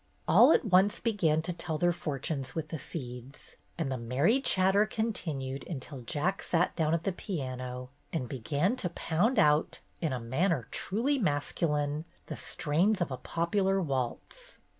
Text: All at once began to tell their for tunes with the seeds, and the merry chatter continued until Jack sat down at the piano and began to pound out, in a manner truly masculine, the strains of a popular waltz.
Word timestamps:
All 0.27 0.51
at 0.51 0.65
once 0.65 0.99
began 0.99 1.43
to 1.43 1.53
tell 1.53 1.77
their 1.77 1.93
for 1.93 2.17
tunes 2.17 2.55
with 2.55 2.69
the 2.69 2.79
seeds, 2.79 3.55
and 3.77 3.91
the 3.91 3.99
merry 3.99 4.41
chatter 4.41 4.87
continued 4.87 5.63
until 5.67 6.01
Jack 6.01 6.41
sat 6.41 6.75
down 6.75 6.95
at 6.95 7.03
the 7.03 7.11
piano 7.11 7.91
and 8.11 8.27
began 8.27 8.75
to 8.77 8.89
pound 8.89 9.37
out, 9.37 9.79
in 10.01 10.11
a 10.11 10.19
manner 10.19 10.67
truly 10.71 11.19
masculine, 11.19 12.05
the 12.25 12.35
strains 12.35 12.99
of 12.99 13.11
a 13.11 13.17
popular 13.17 13.79
waltz. 13.79 14.57